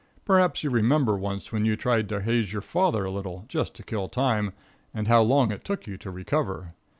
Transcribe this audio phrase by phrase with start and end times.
[0.25, 3.83] Perhaps you remember once when you tried to haze your father a little, just to
[3.83, 4.51] kill time,
[4.95, 6.73] and how long it took you to recover.